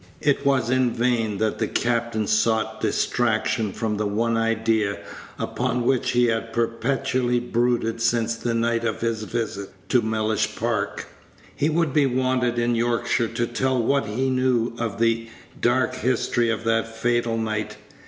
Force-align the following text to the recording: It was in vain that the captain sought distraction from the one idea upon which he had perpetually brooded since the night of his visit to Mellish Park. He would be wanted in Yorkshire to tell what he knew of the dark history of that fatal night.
It 0.21 0.43
was 0.47 0.71
in 0.71 0.89
vain 0.89 1.37
that 1.37 1.59
the 1.59 1.67
captain 1.67 2.25
sought 2.25 2.81
distraction 2.81 3.71
from 3.71 3.97
the 3.97 4.07
one 4.07 4.35
idea 4.35 4.97
upon 5.37 5.85
which 5.85 6.13
he 6.13 6.25
had 6.25 6.51
perpetually 6.53 7.39
brooded 7.39 8.01
since 8.01 8.35
the 8.35 8.55
night 8.55 8.83
of 8.83 9.01
his 9.01 9.21
visit 9.25 9.69
to 9.89 10.01
Mellish 10.01 10.55
Park. 10.55 11.05
He 11.55 11.69
would 11.69 11.93
be 11.93 12.07
wanted 12.07 12.57
in 12.57 12.73
Yorkshire 12.73 13.27
to 13.27 13.45
tell 13.45 13.79
what 13.79 14.07
he 14.07 14.31
knew 14.31 14.73
of 14.79 14.97
the 14.97 15.29
dark 15.61 15.93
history 15.93 16.49
of 16.49 16.63
that 16.63 16.87
fatal 16.97 17.37
night. 17.37 17.77